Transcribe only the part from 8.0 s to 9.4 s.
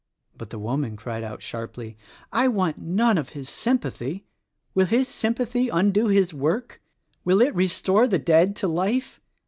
the dead to life?